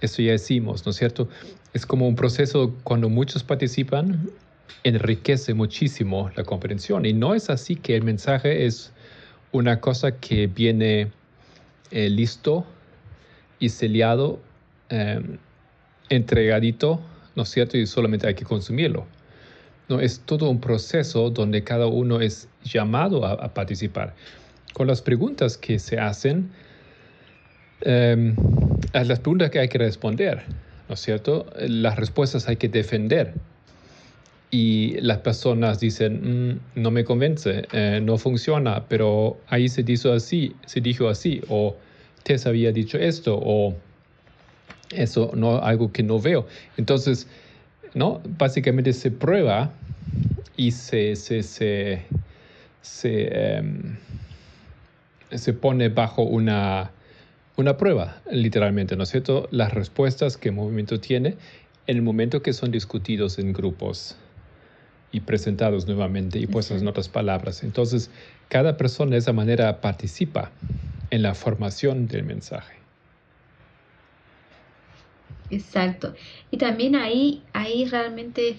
[0.00, 1.28] esto ya hicimos, ¿no es cierto?
[1.72, 4.28] Es como un proceso cuando muchos participan,
[4.84, 7.06] enriquece muchísimo la comprensión.
[7.06, 8.92] Y no es así que el mensaje es
[9.50, 11.10] una cosa que viene
[11.90, 12.66] eh, listo
[13.58, 14.40] y sellado,
[14.90, 15.20] eh,
[16.10, 17.00] entregadito,
[17.34, 17.78] ¿no es cierto?
[17.78, 19.06] Y solamente hay que consumirlo.
[19.88, 24.14] No, es todo un proceso donde cada uno es llamado a, participar.
[24.72, 26.50] Con las preguntas que se hacen,
[27.82, 28.34] eh,
[28.92, 30.42] las preguntas que hay que responder,
[30.88, 31.46] ¿no es cierto?
[31.58, 33.34] Las respuestas hay que defender.
[34.50, 40.12] Y las personas dicen, mm, no me convence, eh, no funciona, pero ahí se dijo
[40.12, 41.76] así, se dijo así, o
[42.22, 43.74] te había dicho esto, o
[44.90, 46.46] eso no algo que no veo.
[46.76, 47.28] Entonces,
[47.94, 48.20] ¿no?
[48.38, 49.70] Básicamente se prueba
[50.56, 52.02] y se, se, se,
[52.82, 53.96] se, em,
[55.60, 56.90] pone bajo una,
[57.56, 59.48] una prueba, literalmente, ¿no es cierto?
[59.50, 61.36] Las respuestas que el movimiento tiene
[61.86, 64.16] en el momento que son discutidos en grupos
[65.12, 67.62] y presentados nuevamente y puestos en otras palabras.
[67.62, 68.10] Entonces,
[68.48, 70.50] cada persona de esa manera participa
[71.10, 72.83] en la formación del mensaje.
[75.50, 76.14] Exacto.
[76.50, 78.58] Y también ahí, ahí realmente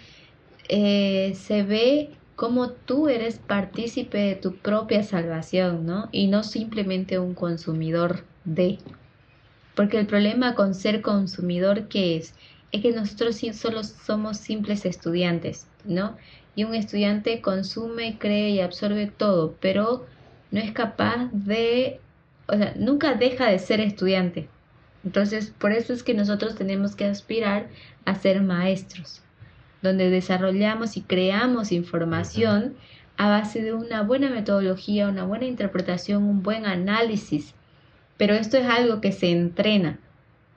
[0.70, 6.10] eh, se ve cómo tú eres partícipe de tu propia salvación, ¿no?
[6.12, 8.86] Y no simplemente un consumidor de.
[9.76, 12.36] Porque el problema con ser consumidor, ¿qué es?
[12.72, 16.18] Es que nosotros solo somos simples estudiantes, ¿no?
[16.56, 20.06] Y un estudiante consume, cree y absorbe todo, pero
[20.52, 22.06] no es capaz de,
[22.48, 24.55] o sea, nunca deja de ser estudiante.
[25.06, 27.68] Entonces, por eso es que nosotros tenemos que aspirar
[28.06, 29.22] a ser maestros,
[29.84, 32.76] donde desarrollamos y creamos información
[33.16, 37.54] a base de una buena metodología, una buena interpretación, un buen análisis.
[38.18, 40.00] Pero esto es algo que se entrena,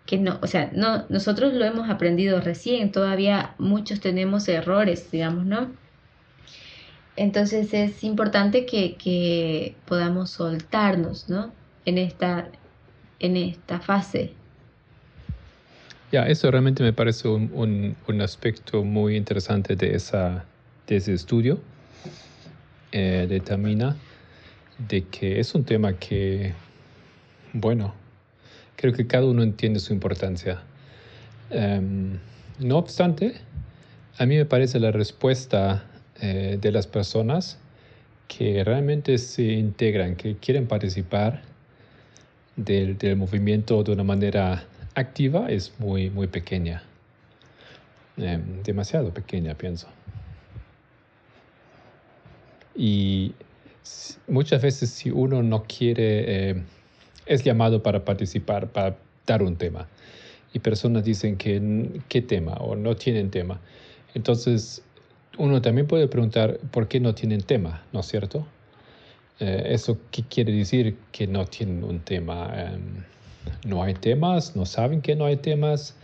[0.07, 5.45] que no, o sea, no, nosotros lo hemos aprendido recién, todavía muchos tenemos errores, digamos,
[5.45, 5.71] ¿no?
[7.17, 11.53] Entonces es importante que, que podamos soltarnos, ¿no?
[11.85, 12.49] En esta,
[13.19, 14.38] en esta fase
[16.11, 20.45] ya, eso realmente me parece un, un, aspecto muy interesante de, esa,
[20.87, 21.61] de ese estudio
[22.93, 23.97] eh, de Tamina,
[24.89, 26.55] de que es un tema que,
[27.53, 27.95] bueno,
[28.77, 30.63] creo que cada uno entiende su importancia.
[31.51, 32.19] Em,
[32.59, 33.35] no obstante,
[34.17, 35.85] a mí me parece la respuesta
[36.21, 37.59] eh, de las personas
[38.29, 41.43] que realmente se integran, que quieren participar
[42.57, 44.65] del, del movimiento de una manera
[44.99, 46.83] activa es muy, muy pequeña.
[48.17, 49.89] Em, demasiado pequeña, pienso.
[52.75, 53.35] Y
[54.27, 56.63] muchas veces si uno no quiere, eh,
[57.27, 59.89] es llamado para participar, para dar un tema.
[60.53, 63.61] Y personas dicen que qué tema o no tienen tema.
[64.15, 64.83] Entonces,
[65.37, 68.47] uno también puede preguntar por qué no tienen tema, ¿no es cierto?
[69.41, 72.51] Eh, ¿Eso qué quiere decir que no tienen un tema?
[72.57, 73.05] Em,
[73.65, 75.95] no hay temas, no saben que no hay temas.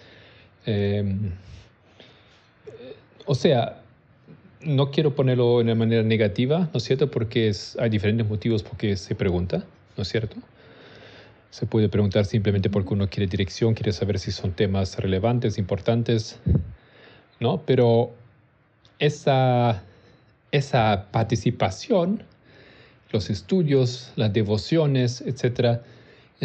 [0.67, 1.33] Em,
[3.27, 3.81] o sea,
[4.65, 7.11] no quiero ponerlo de una manera negativa, ¿no es cierto?
[7.11, 9.65] Porque hay diferentes motivos por qué se pregunta,
[9.97, 10.37] ¿no es cierto?
[11.51, 16.41] Se puede preguntar simplemente porque uno quiere dirección, quiere saber si son temas relevantes, importantes,
[17.41, 17.63] ¿no?
[17.65, 18.13] Pero
[18.99, 19.83] esa,
[20.51, 22.25] esa participación,
[23.13, 25.83] los estudios, las devociones, etcétera,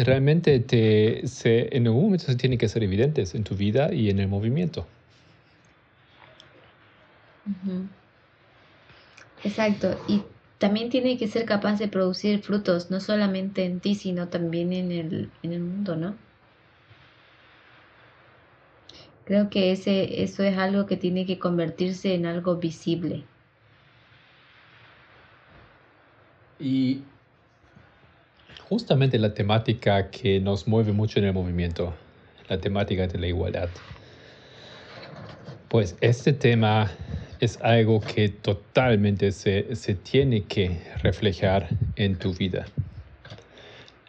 [0.04, 4.10] realmente te, se, en algún momento se tienen que ser evidentes en tu vida y
[4.10, 4.86] en el movimiento.
[9.42, 14.28] Exacto, y también tiene que ser capaz de producir frutos, no solamente en ti, sino
[14.30, 16.26] también en el, en el mundo, ¿no?
[19.24, 23.30] Creo que ese, eso es algo que tiene que convertirse en algo visible.
[26.58, 27.19] Y
[28.70, 31.92] justamente la temática que nos mueve mucho en el movimiento,
[32.48, 33.68] la temática de la igualdad.
[35.68, 36.88] Pues este tema
[37.40, 42.64] es algo que totalmente se, se tiene que reflejar en tu vida.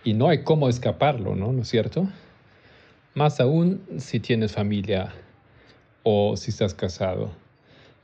[0.03, 1.51] Y no hay cómo escaparlo, ¿no?
[1.51, 2.07] ¿No es cierto?
[3.16, 5.12] Más aún si tienes familia
[6.03, 7.32] o si estás casado,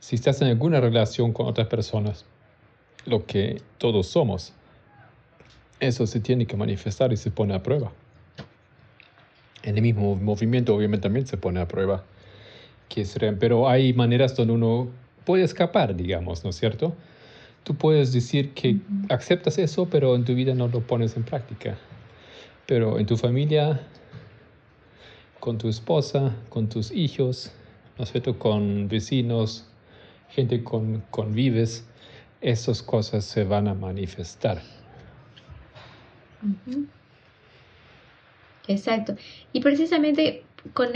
[0.00, 2.24] si estás en alguna relación con otras personas,
[3.06, 4.54] lo que todos somos
[5.80, 7.92] eso se tiene que manifestar y se pone a prueba.
[9.62, 12.04] En el mismo movimiento obviamente también se pone a prueba.
[12.88, 13.06] Que
[13.38, 14.88] pero hay maneras donde uno
[15.24, 16.94] puede escapar, digamos, ¿no es cierto?
[17.64, 18.78] Tú puedes decir que
[19.10, 21.76] aceptas eso, pero en tu vida no lo pones en práctica.
[22.66, 23.80] Pero en tu familia,
[25.38, 27.52] con tu esposa, con tus hijos,
[27.98, 28.38] ¿no es cierto?
[28.38, 29.66] Con vecinos,
[30.30, 31.84] gente con convives,
[32.40, 34.62] esas cosas se van a manifestar.
[38.66, 39.16] Exacto.
[39.52, 40.88] Y precisamente con,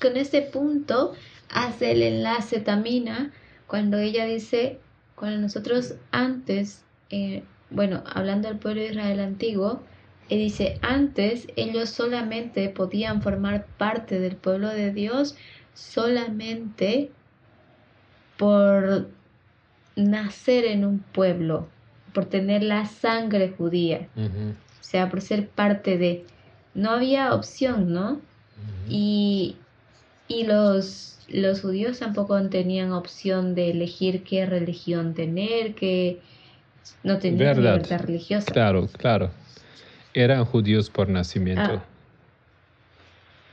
[0.00, 1.12] con este punto
[1.50, 3.32] hace el enlace Tamina
[3.66, 4.80] cuando ella dice,
[5.14, 9.82] cuando nosotros antes, eh, bueno, hablando del pueblo de Israel antiguo,
[10.28, 15.36] y dice, antes ellos solamente podían formar parte del pueblo de Dios
[15.74, 17.10] solamente
[18.36, 19.08] por
[19.96, 21.68] nacer en un pueblo,
[22.12, 24.08] por tener la sangre judía,
[24.80, 26.24] o sea, por ser parte de...
[26.74, 28.20] No había opción, ¿no?
[28.88, 29.56] y,
[30.28, 36.20] y los, los judíos tampoco tenían opción de elegir qué religión tener, que
[37.02, 38.52] no tenían libertad religiosa.
[38.52, 39.30] Claro, claro.
[40.14, 41.62] Eran judíos por nacimiento.
[41.62, 41.84] Ah.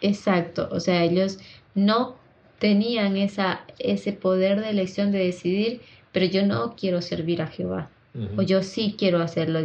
[0.02, 1.40] exacto, o sea, ellos
[1.76, 2.16] no
[2.60, 7.90] tenían esa, ese poder de elección de decidir, pero yo no quiero servir a Jehová.
[8.36, 9.60] O yo sí quiero hacerlo.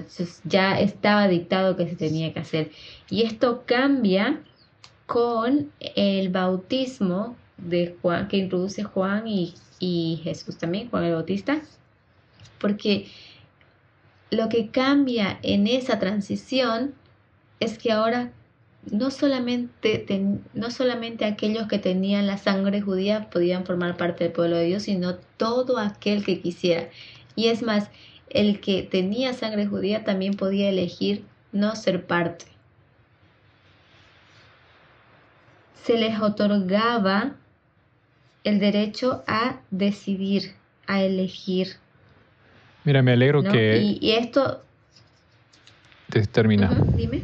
[0.45, 2.71] ya estaba dictado que se tenía que hacer.
[3.09, 4.41] Y esto cambia
[5.07, 11.63] con el bautismo de Juan, que introduce Juan y, y Jesús también, Juan el Bautista.
[12.59, 13.09] Porque
[14.31, 16.95] lo que cambia en esa transición
[17.61, 18.33] es que ahora
[18.91, 20.05] no solamente,
[20.55, 24.85] no solamente aquellos que tenían la sangre judía podían formar parte del pueblo de Dios,
[24.85, 26.89] sino todo aquel que quisiera.
[27.37, 27.91] Y es más,
[28.33, 32.47] el que tenía sangre judía también podía elegir no ser parte.
[35.85, 37.33] Se les otorgaba
[38.45, 40.55] el derecho a decidir,
[40.87, 41.69] a elegir.
[42.85, 43.97] Mira, me alegro que...
[44.01, 44.63] Y, esto...
[46.33, 46.71] Termina.
[46.95, 47.23] dime.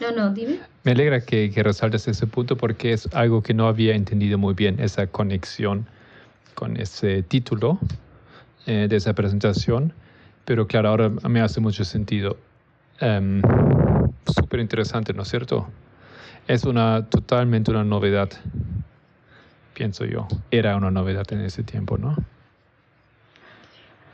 [0.00, 0.60] No, no, dime.
[0.84, 4.54] Me alegra que, que, resaltes ese punto porque es algo que no había entendido muy
[4.54, 5.86] bien, esa conexión
[6.54, 7.78] con ese título
[8.66, 9.92] eh, de esa presentación.
[10.44, 12.36] Pero claro, ahora me hace mucho sentido.
[13.00, 13.42] Um,
[14.26, 15.68] Súper interesante, ¿no es cierto?
[16.46, 18.30] Es una totalmente una novedad,
[19.74, 20.28] pienso yo.
[20.50, 22.16] Era una novedad en ese tiempo, ¿no?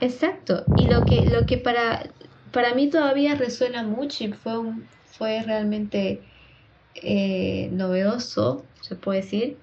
[0.01, 0.65] Exacto.
[0.77, 2.09] Y lo que, lo que para,
[2.53, 4.55] para mí todavía resuena mucho y fue
[5.19, 6.23] fue realmente
[6.95, 9.57] eh, novedoso, se puede decir,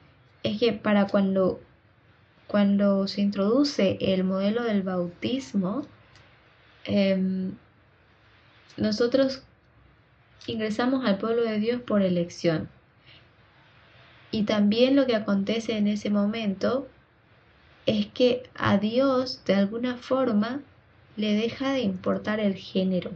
[0.44, 1.62] es que para cuando,
[2.48, 5.86] cuando se introduce el modelo del bautismo,
[6.86, 7.54] em,
[8.78, 9.44] nosotros
[10.48, 12.70] ingresamos al pueblo de Dios por elección.
[14.32, 16.88] Y también lo que acontece en ese momento
[17.86, 20.62] es que a Dios de alguna forma
[21.16, 23.12] le deja de importar el género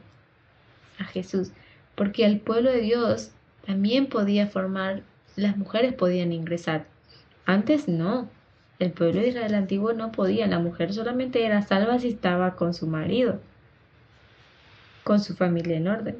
[0.97, 1.51] a Jesús
[1.99, 3.31] porque el pueblo de Dios
[3.65, 5.03] también podía formar,
[5.35, 6.85] las mujeres podían ingresar.
[7.45, 8.29] Antes no,
[8.79, 12.73] el pueblo de Israel antiguo no podía, la mujer solamente era salva si estaba con
[12.73, 13.39] su marido,
[15.03, 16.17] con su familia en orden.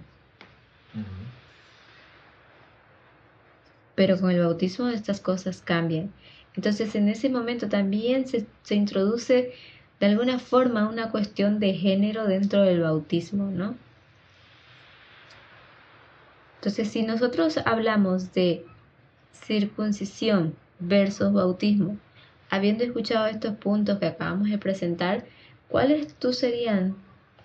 [3.95, 6.12] Pero con el bautismo estas cosas cambian.
[6.55, 9.53] Entonces en ese momento también se, se introduce
[9.99, 13.76] de alguna forma una cuestión de género dentro del bautismo, ¿no?
[16.60, 18.66] Entonces, si nosotros hablamos de
[19.32, 21.97] circuncisión versus bautismo,
[22.50, 25.26] habiendo escuchado estos puntos que acabamos de presentar,
[25.68, 26.95] ¿cuáles tú serían,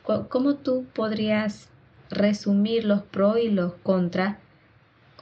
[0.03, 1.69] cómo tú podrías
[2.11, 4.39] resumir los pros y los contras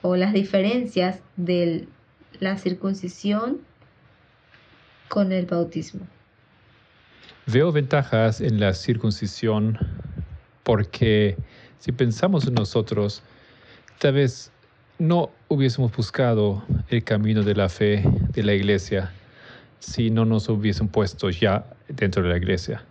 [0.03, 1.87] o las diferencias de
[2.41, 3.61] la circuncisión
[5.09, 6.07] con el bautismo?
[7.47, 9.79] Veo ventajas en la circuncisión
[10.63, 11.37] porque
[11.79, 13.23] si pensamos en nosotros,
[13.99, 14.53] tal vez
[14.99, 19.13] no hubiésemos buscado el camino de la fe de la iglesia
[19.83, 22.85] si no nos hubiesen puesto ya dentro de la iglesia.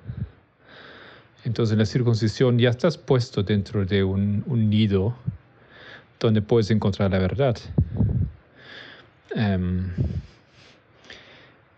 [1.45, 5.15] Entonces en la circuncisión ya estás puesto dentro de un, nido
[6.19, 7.57] donde puedes encontrar la verdad.
[9.33, 9.89] Em,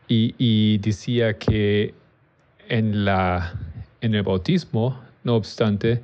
[0.07, 1.93] y, decía que
[2.68, 3.53] en, la,
[4.01, 6.03] en el bautismo, no obstante,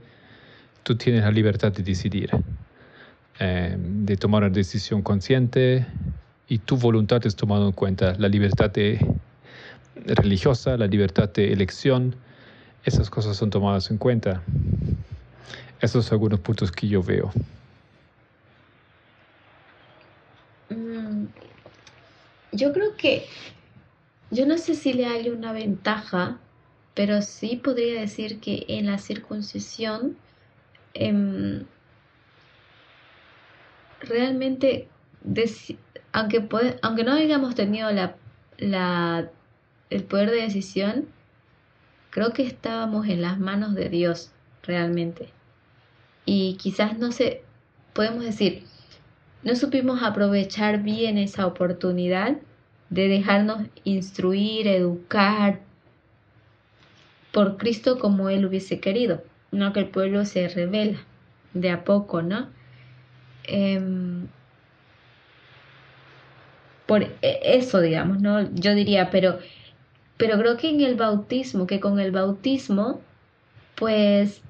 [0.84, 2.30] tú tienes la libertad de decidir.
[3.40, 5.86] Eh, de tomar una decisión consciente
[6.50, 9.00] y tu voluntad es tomada en cuenta, la libertad de,
[9.96, 12.16] religiosa, la libertad de elección,
[12.84, 14.42] esas cosas son tomadas en cuenta.
[15.80, 17.32] Esos son algunos puntos que yo veo.
[20.70, 21.26] Mm,
[22.54, 23.26] yo creo que,
[24.32, 26.40] yo no sé si le hay una ventaja,
[26.96, 30.18] pero sí podría decir que en la circuncisión
[30.96, 31.64] em,
[34.02, 34.88] realmente,
[36.12, 36.48] aunque,
[36.82, 38.16] aunque no hayamos tenido la,
[38.58, 39.30] la,
[39.90, 41.08] el poder de decisión,
[42.10, 44.32] creo que estábamos en las manos de Dios
[44.64, 45.30] realmente.
[46.26, 47.44] Y quizás no sé,
[47.94, 48.64] podemos decir,
[49.44, 52.38] no supimos aprovechar bien esa oportunidad
[52.90, 55.62] de dejarnos instruir, educar
[57.32, 61.00] por Cristo como Él hubiese querido, no que el pueblo se revela
[61.54, 62.50] de a poco, ¿no?
[63.44, 64.28] Em,
[66.90, 68.52] por e, eso, digamos, ¿no?
[68.56, 69.38] Yo diría, pero,
[70.18, 73.00] pero creo que en el bautismo, que con el bautismo,
[73.76, 74.42] pues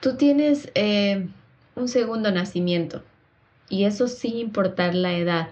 [0.00, 1.28] tú tienes eh,
[1.76, 3.04] un segundo nacimiento
[3.68, 5.50] y eso sin importar la edad,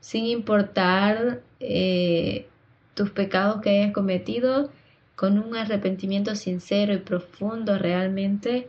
[0.00, 2.46] sin importar eh,
[2.92, 4.70] tus pecados que hayas cometido,
[5.16, 8.68] con un arrepentimiento sincero y profundo realmente,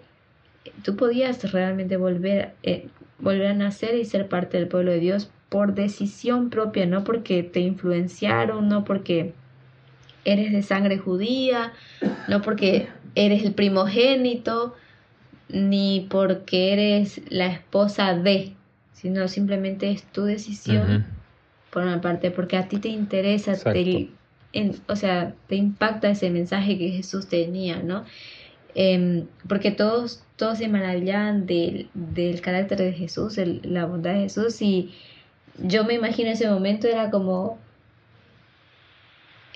[0.83, 2.87] tú podías realmente volver, eh,
[3.19, 7.43] volver a nacer y ser parte del pueblo de Dios por decisión propia, no porque
[7.43, 9.33] te influenciaron, no porque
[10.25, 11.73] eres de sangre judía,
[12.27, 14.75] no porque eres el primogénito,
[15.49, 18.53] ni porque eres la esposa de,
[18.93, 21.05] sino simplemente es tu decisión,
[21.69, 24.09] por una parte, porque a ti te interesa, te,
[24.87, 28.05] o sea, te impacta ese mensaje que Jesús tenía, ¿no?
[28.75, 34.61] Em, porque todos, todos se maravillaban del, del carácter de Jesús, la bondad de Jesús,
[34.61, 34.93] y
[35.57, 37.59] yo me imagino ese momento era como,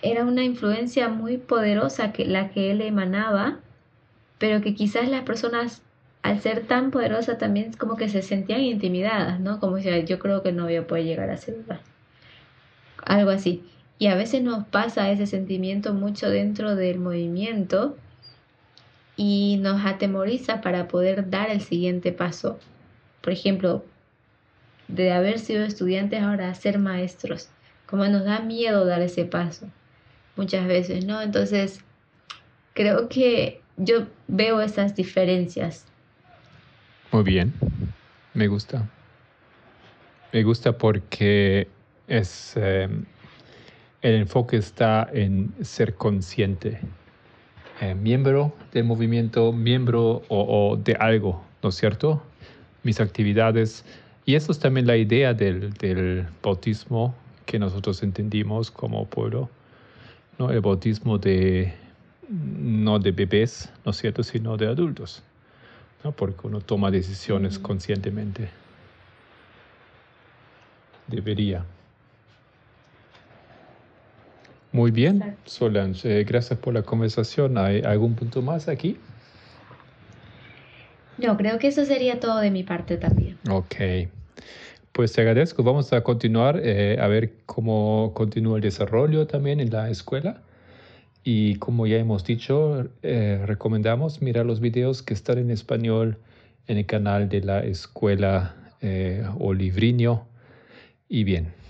[0.02, 3.60] era una influencia muy poderosa que la que él emanaba,
[4.38, 5.82] pero que quizás las personas
[6.22, 9.60] al ser tan poderosa también como que se sentían intimidadas, ¿no?
[9.60, 11.58] Como si yo creo que no voy a poder llegar a ser
[13.04, 13.62] algo así.
[14.00, 17.98] Y a veces nos pasa ese sentimiento mucho dentro del movimiento
[19.18, 22.58] y nos atemoriza para poder dar el siguiente paso.
[23.22, 23.84] Por ejemplo,
[24.88, 27.50] de haber sido estudiantes ahora a ser maestros.
[27.86, 29.68] Como nos da miedo dar ese paso
[30.38, 31.22] muchas veces, ¿no?
[31.22, 31.82] Entonces,
[32.74, 35.86] creo que yo veo esas diferencias
[37.12, 37.54] muy bien,
[38.34, 38.86] me gusta.
[40.34, 41.68] Me gusta porque
[42.08, 43.06] es em,
[44.02, 46.82] el enfoque está en ser consciente,
[47.82, 52.22] eh, miembro del movimiento, miembro o, de algo, ¿no es cierto?
[52.84, 53.86] Mis actividades.
[54.26, 57.16] Y eso es también la idea del, del bautismo
[57.46, 59.50] que nosotros entendimos como pueblo,
[60.38, 60.52] ¿no?
[60.52, 61.74] El bautismo de,
[62.30, 65.24] no de bebés, ¿no es cierto?, sino de adultos
[66.12, 68.50] porque uno toma decisiones conscientemente.
[71.08, 71.66] Debería.
[74.78, 77.58] Muy bien, Solange, eh, gracias por la conversación.
[77.58, 78.96] ¿Hay algún punto más aquí?
[81.18, 83.40] No, creo que eso sería todo de mi parte también.
[83.50, 83.74] Ok,
[84.92, 85.64] pues te agradezco.
[85.64, 90.44] Vamos a continuar eh, a ver cómo continúa el desarrollo también en la escuela.
[91.24, 96.20] Y como ya hemos dicho, eh, recomendamos mirar los videos que están en español
[96.68, 100.28] en el canal de la escuela eh, Olivriño.
[101.10, 101.67] Y bien.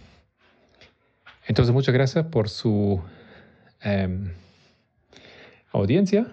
[1.48, 3.02] Entonces, muchas gracias por su
[3.82, 4.34] em,
[5.72, 6.28] audiencia,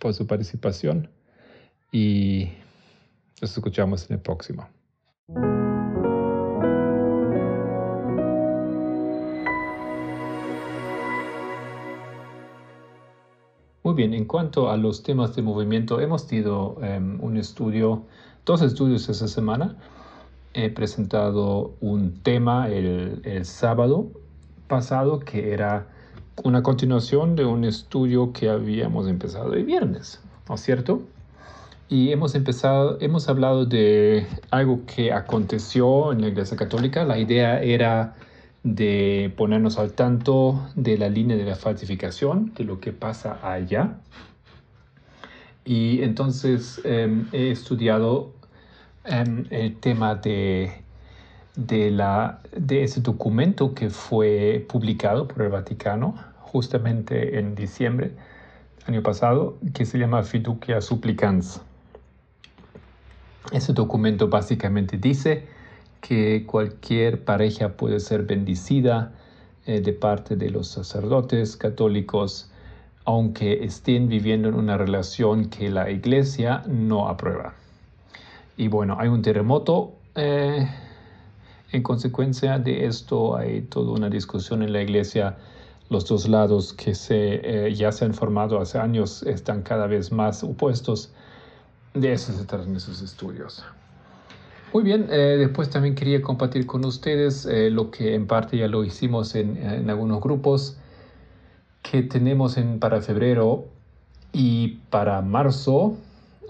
[0.00, 1.08] por su participación
[1.92, 2.48] y
[3.40, 4.68] nos escuchamos en el próximo.
[13.84, 18.04] Muy bien, en cuanto a los temas de movimiento, hemos tenido em, un estudio,
[18.44, 19.76] dos estudios esta semana.
[20.54, 24.08] He presentado un tema el, el sábado
[24.66, 25.86] pasado que era
[26.44, 31.02] una continuación de un estudio que habíamos empezado el viernes, ¿no es cierto?
[31.88, 37.04] Y hemos empezado, hemos hablado de algo que aconteció en la Iglesia Católica.
[37.04, 38.14] La idea era
[38.62, 44.00] de ponernos al tanto de la línea de la falsificación, de lo que pasa allá.
[45.64, 48.34] Y entonces em, he estudiado
[49.08, 50.72] el tema de,
[51.56, 58.12] de, la, de ese documento que fue publicado por el Vaticano justamente en diciembre
[58.88, 61.60] año pasado, que se llama Fiducia Supplicans.
[63.52, 65.46] Ese documento básicamente dice
[66.00, 69.12] que cualquier pareja puede ser bendecida
[69.66, 72.50] eh, de parte de los sacerdotes católicos,
[73.04, 77.54] aunque estén viviendo en una relación que la iglesia no aprueba.
[78.58, 80.68] Y bueno, hay un terremoto eh,
[81.70, 85.36] En consecuencia de esto hay toda una discusión en la iglesia.
[85.90, 90.10] Los dos lados que se, eh, ya se han formado hace años están cada vez
[90.10, 91.12] más opuestos.
[91.94, 93.64] De eso se tratan esos estudios.
[94.74, 98.66] Muy bien, eh, después también quería compartir con ustedes eh, lo que en parte ya
[98.66, 100.76] lo hicimos en, en algunos grupos
[101.82, 103.66] que tenemos en, para febrero
[104.32, 105.96] y para marzo,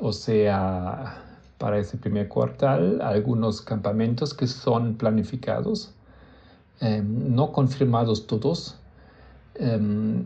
[0.00, 1.27] o sea,
[1.58, 5.92] para ese primer cuartal, algunos campamentos que son planificados,
[6.80, 8.76] em, no confirmados todos.
[9.56, 10.24] Em,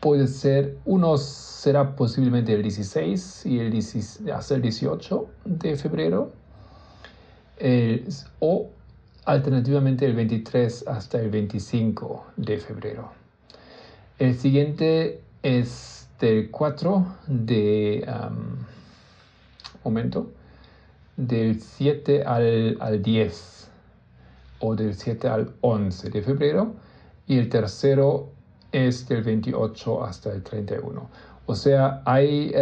[0.00, 3.76] puede ser, unos será posiblemente el 16 y el
[4.32, 6.32] hasta el 18 de febrero
[8.38, 8.70] o
[9.24, 13.10] alternativamente el 23 hasta el 25 de febrero.
[14.18, 18.06] El siguiente es del 4 de
[19.88, 20.30] momento
[21.16, 23.70] del 7 al, al 10
[24.60, 26.74] o del 7 al 11 de febrero
[27.26, 28.30] y el tercero
[28.72, 31.08] es del 28 hasta el 31.
[31.46, 32.52] O sea, hay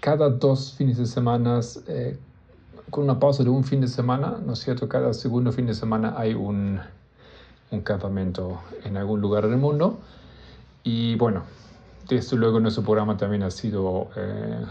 [0.00, 2.18] cada dos fines de semana eh,
[2.90, 4.88] con una pausa de un fin de semana, ¿no es cierto?
[4.88, 6.80] Cada segundo fin de semana hay un,
[7.70, 9.98] un campamento en algún lugar del mundo.
[10.84, 11.42] Y bueno,
[12.08, 14.64] desde luego nuestro programa también ha sido eh,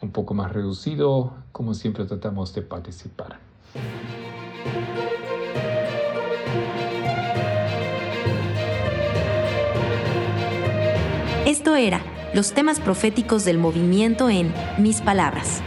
[0.00, 3.38] un poco más reducido, como siempre tratamos de participar.
[11.46, 12.00] Esto era
[12.34, 15.62] los temas proféticos del movimiento en Mis Palabras.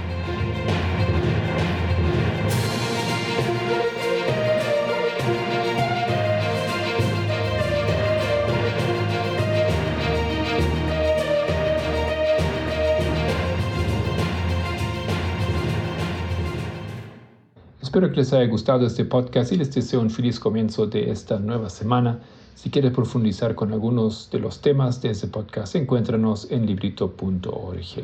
[18.02, 21.38] Espero que les haya gustado este podcast y les deseo un feliz comienzo de esta
[21.38, 22.18] nueva semana.
[22.56, 28.04] Si quieres profundizar con algunos de los temas de este podcast, encuéntranos en librito.org.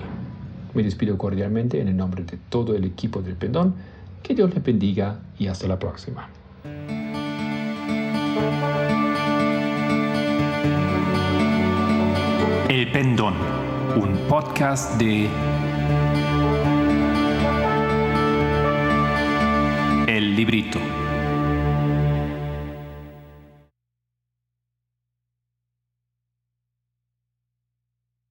[0.75, 3.73] Me despido cordialmente en el nombre de todo el equipo del Pendón.
[4.21, 6.29] Que Dios les bendiga y hasta la próxima.
[12.69, 13.33] El Pendón,
[13.99, 15.27] un podcast de
[20.37, 21.06] librito.